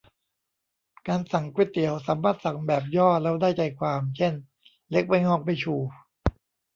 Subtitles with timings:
[1.07, 4.33] การสั่งก๋วยเตี๋ยว สามารถสั่งแบบย่อแล้วได้ใจความ เช่น
[4.89, 5.75] เล็กไม่งอกไม่ชู